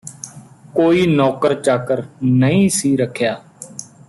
[0.75, 3.39] ਕੋਈ ਨੌਕਰ ਚਾਕਰ ਨਹੀਂ ਸੀ ਰੱਖਿਆ